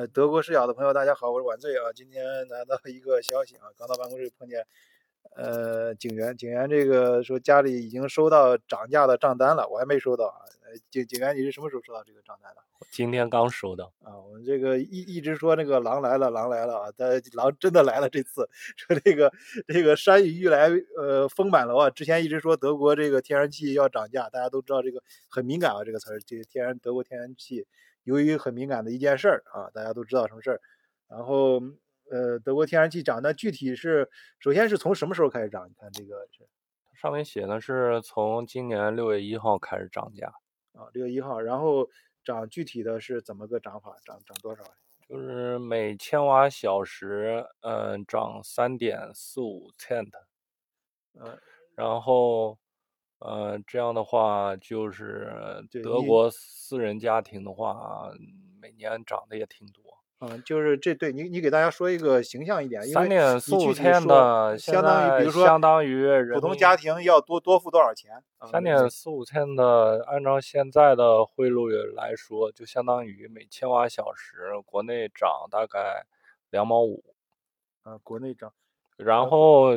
[0.00, 1.92] 呃，德国视角的朋友，大家好，我是晚醉啊。
[1.94, 4.66] 今天拿到一个消息啊，刚到办公室碰见，
[5.36, 10.40] 呃，警员，警员这个说家里已经收到涨价的账单了，我还没收到啊。
[10.90, 12.62] 警警员，你是什么时候收到这个账单的？
[12.90, 14.16] 今天刚收到啊。
[14.18, 18.08] 我们这个一一直说那个狼来了，狼来了啊，但狼真的来了。
[18.08, 19.30] 这次说这个
[19.68, 21.90] 这个山雨欲来，呃，风满楼啊。
[21.90, 27.66] 之前一直说德国这个天然气要涨价，大家都知道这个很敏感啊，这个词儿，这个天然德国天然气。
[28.04, 30.60] 由于很敏感的一件事儿啊，大家都知道什么事儿。
[31.08, 31.60] 然后，
[32.10, 34.08] 呃，德国天然气涨，那具体是
[34.38, 35.68] 首先是从什么时候开始涨？
[35.68, 36.48] 你看这个是
[36.94, 40.32] 上面写的是从今年六月一号开始涨价
[40.72, 41.40] 啊，六月一号。
[41.40, 41.88] 然后
[42.24, 43.96] 涨具体的是怎么个涨法？
[44.04, 44.62] 涨涨多少？
[45.08, 50.10] 就是每千瓦小时，嗯，涨三点四五 cent。
[51.14, 51.38] 嗯，
[51.74, 52.58] 然后。
[53.20, 55.30] 呃，这样的话就是
[55.82, 58.10] 德国私人家庭的话，
[58.60, 59.82] 每年涨的也挺多。
[60.20, 68.22] 嗯，就是这对你，你给大家说一个形象一点，三点四五千的，相当于比如说相当于普通家庭要多多付多少钱？
[68.50, 76.06] 三点四五千的，按照现在的汇率来说，就相当于每千瓦小时国内涨大概
[76.50, 77.04] 两毛五。
[77.82, 78.52] 啊，国内涨，
[78.96, 79.72] 然后。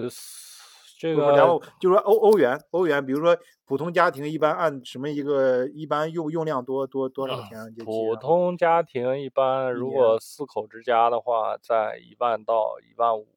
[1.03, 7.59] 这个然后就是说欧欧元欧元，比如说普通家庭一般按什么一个一般用用量多多多少钱？
[7.83, 13.27] 普通家庭一般如果四口之家的话，在一万到一万五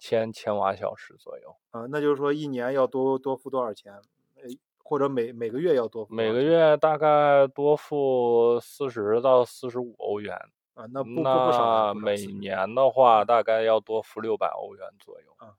[0.00, 1.54] 千千瓦小时左右。
[1.70, 3.92] 啊，那就是说一年要多多付多少钱？
[4.34, 4.42] 呃，
[4.82, 6.12] 或者每每个月要多付？
[6.12, 10.36] 每个月大概多付四十到四十五欧元。
[10.74, 11.94] 啊，那不不不少。
[11.94, 15.32] 每年的话，大概要多付六百欧元左右。
[15.36, 15.54] 啊。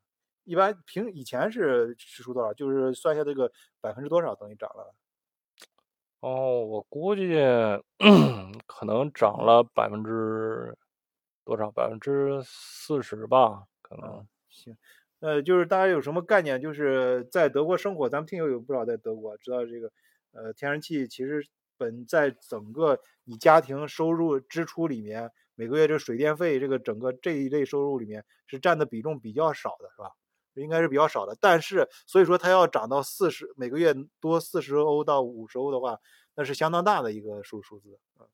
[0.47, 2.53] 一般平以前是支出多少？
[2.53, 4.95] 就是算一下这个百分之多少等于涨了？
[6.21, 7.35] 哦，我估计
[8.65, 10.75] 可能涨了百分之
[11.43, 11.69] 多少？
[11.69, 14.25] 百分之四十吧，可能。
[14.49, 14.77] 行，
[15.19, 16.61] 呃，就是大家有什么概念？
[16.61, 19.91] 就是在德国生活，咱们听友有不少在德国，知道这个
[20.31, 21.45] 呃，天然气其实
[21.77, 30.13] 本在整个你家庭收入支出里面，每个月这水电费这个整个这一类收入里面是占的比重比较少的，是吧？
[30.61, 35.99] 应该是比较少的，但是所以说它要涨到四十每个月多四十欧到五十欧的话，
[36.35, 38.25] 那是相当大的一个数数字啊。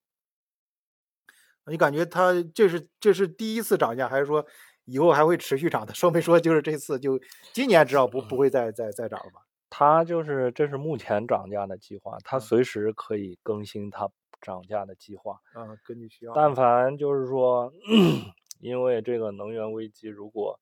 [1.66, 4.46] 你感觉它这是这是第一次涨价，还是说
[4.86, 5.94] 以后还会持续涨的？
[5.94, 7.20] 说没说就是这次就
[7.54, 9.42] 今年至少不不会再再再涨了吧？
[9.70, 14.10] 它就是这是目前涨价的计划，它随时可以更新它
[14.42, 16.34] 涨价的计划啊，根据需要。
[16.34, 17.74] 但凡就是说，
[18.60, 20.60] 因为这个能源危机，如果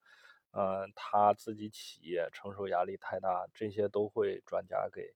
[0.51, 5.13] 嗯，他自己企业承受压力太大，这些都会转嫁给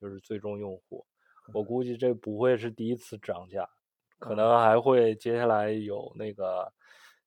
[0.00, 1.06] 就是最终用户。
[1.52, 3.68] 我估计这不会是第一次涨价，
[4.18, 6.72] 可能还会接下来有那个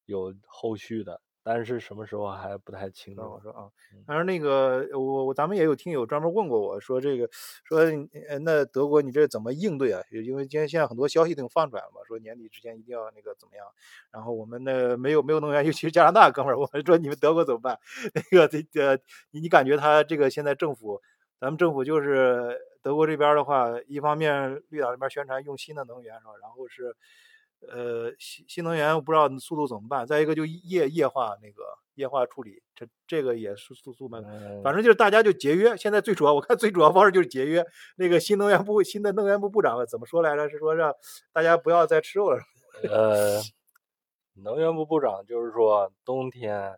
[0.06, 1.22] 有后续的。
[1.48, 3.22] 但是什么时候还不太清楚。
[3.22, 3.70] 我说啊，
[4.08, 7.30] 但是那个我我咱们也有听友专门问过我说这个
[7.64, 7.82] 说
[8.28, 10.02] 呃那德国你这怎么应对啊？
[10.10, 13.64] 因为今天现在很多消息都放出来了嘛，说年底之前一定要那个怎么样？
[14.12, 17.78] 然后我们那没有没有能源，尤其是加拿大哥们儿，我们说你们德国怎么办？
[18.16, 18.98] 那个这呃
[19.30, 21.00] 你你感觉他这个现在政府，
[21.40, 26.32] 咱们政府就是德国这边的话，一方面绿党这边宣传用新的能源是吧？
[26.42, 26.96] 然后是。
[27.70, 30.06] 呃，新新能源我不知道速度怎么办。
[30.06, 31.64] 再一个就液液化那个
[31.96, 34.24] 液化处理，这这个也是速速慢。
[34.64, 35.76] 反正就是大家就节约。
[35.78, 37.66] 现在最主要，我看最主要方式就是节约。
[37.96, 40.50] 那个新能源部新的能源部部长怎么说来着？
[40.50, 40.94] 是说让
[41.31, 42.40] 大家不要再吃肉了。
[42.90, 43.42] 呃，
[44.34, 46.78] 能源部部长就是说冬天，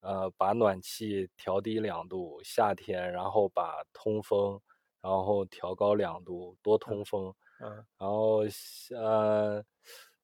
[0.00, 4.60] 呃，把暖气调低两度；夏天，然后把通风，
[5.02, 7.28] 然后调高两度，多通风。
[7.28, 7.34] 嗯，
[7.98, 8.42] 然后
[8.94, 9.62] 呃，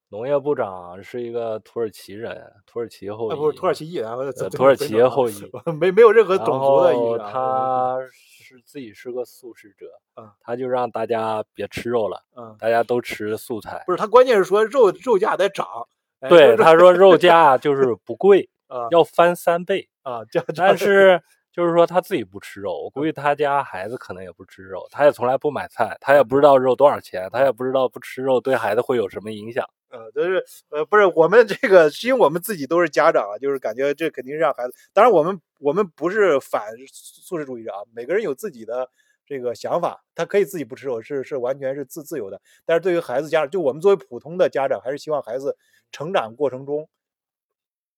[0.08, 7.18] 农业部长是一个土耳其人，土耳其后裔，不是土耳其裔，然后土耳其后裔，没没有任何种族的意思。
[7.18, 9.86] 他是自己是个素食者，
[10.16, 13.82] 嗯，他就让大家别吃肉了，嗯，大家都吃素菜。
[13.86, 15.66] 不是他，关键是说肉肉价得涨，
[16.28, 20.20] 对，他说肉价就是不贵，啊，要翻三倍啊，
[20.54, 21.22] 但是。
[21.54, 29.64] 就是说他自己不吃肉，我估计他家孩子可能也不吃肉，他也从来不买菜，他也不知道肉多少钱，他也不知道不吃肉对孩子会有什么影响。
[29.88, 34.74] 呃，就是呃，不是我们这个，因为我们自己都是家长啊，就是感觉这肯定是让孩子。
[34.92, 38.90] 当然，我们我们不是反素食主义者啊，每个人有自己的
[39.24, 42.40] 这个想法，他可以自己不吃肉，是是完全是自自由的。
[42.66, 45.56] 但是对于孩子家长，就我们作为普通的家长，还是希望孩子
[45.92, 46.88] 成长过程中。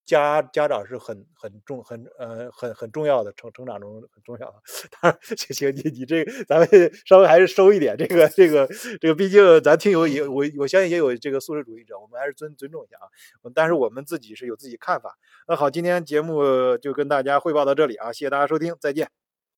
[0.07, 4.55] 家家长是很很重很呃很很重要的成成长中很重要的。
[5.03, 6.69] 当然，行行，你你这咱们
[7.05, 8.67] 稍微还是收一点，这个这个
[9.01, 13.51] 这个，毕竟咱听友也我我相信也有这个素食主义者，我们还是尊尊重一下啊。
[13.55, 15.19] 但是我们自己是有自己看法。
[15.49, 19.26] 那好，今天节目就跟大家汇报到这里啊，谢谢大家收听，再见。